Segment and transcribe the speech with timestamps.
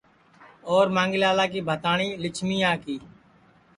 [0.71, 2.97] اور مانگھی لالا کی بھتاٹؔی لیجھمیا کی